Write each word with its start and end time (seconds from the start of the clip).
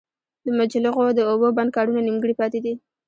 د 0.45 0.47
مچلغو 0.57 1.05
د 1.17 1.19
اوبو 1.29 1.47
بند 1.57 1.69
کارونه 1.77 1.99
نيمګړي 2.07 2.35
پاتې 2.41 2.59
دي 2.65 2.73